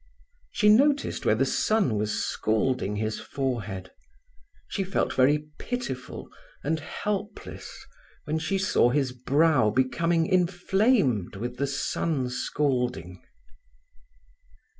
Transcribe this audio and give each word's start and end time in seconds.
She 0.49 0.67
noticed 0.67 1.27
where 1.27 1.35
the 1.35 1.45
sun 1.45 1.95
was 1.95 2.19
scalding 2.25 2.95
his 2.95 3.19
forehead. 3.19 3.91
She 4.67 4.83
felt 4.83 5.13
very 5.13 5.45
pitiful 5.59 6.27
and 6.63 6.79
helpless 6.79 7.85
when 8.23 8.39
she 8.39 8.57
saw 8.57 8.89
his 8.89 9.11
brow 9.11 9.69
becoming 9.69 10.25
inflamed 10.25 11.35
with 11.35 11.57
the 11.57 11.67
sun 11.67 12.31
scalding. 12.31 13.21